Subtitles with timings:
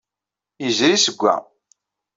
[0.63, 1.35] Yezri seg-a.